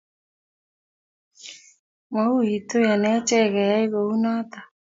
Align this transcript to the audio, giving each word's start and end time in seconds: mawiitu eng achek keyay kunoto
mawiitu 2.13 2.77
eng 2.89 3.05
achek 3.15 3.45
keyay 3.53 3.85
kunoto 3.93 4.59